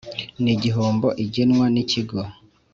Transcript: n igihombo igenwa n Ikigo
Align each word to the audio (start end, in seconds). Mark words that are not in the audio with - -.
n 0.43 0.45
igihombo 0.55 1.07
igenwa 1.23 1.65
n 1.73 1.75
Ikigo 1.83 2.21